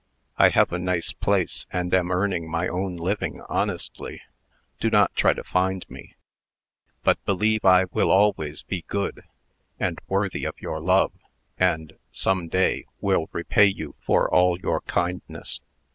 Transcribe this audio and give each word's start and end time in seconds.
I 0.39 0.49
have 0.49 0.71
a 0.73 0.79
nice 0.79 1.11
place, 1.11 1.67
and 1.71 1.93
am 1.93 2.09
earning 2.09 2.49
my 2.49 2.67
own 2.67 2.97
living 2.97 3.39
honestly. 3.49 4.23
Do 4.79 4.89
not 4.89 5.13
try 5.15 5.33
to 5.33 5.43
find 5.43 5.87
me, 5.91 6.15
but 7.03 7.23
believe 7.23 7.63
I 7.63 7.83
will 7.83 8.09
always 8.09 8.63
be 8.63 8.81
good, 8.87 9.21
and 9.79 9.99
worthy 10.07 10.43
of 10.43 10.59
your 10.59 10.79
love, 10.79 11.11
and, 11.59 11.97
some 12.11 12.47
day, 12.47 12.85
will 12.99 13.29
repay 13.31 13.67
you 13.67 13.93
for 14.03 14.27
all 14.27 14.59
your 14.59 14.81
kindness. 14.87 15.61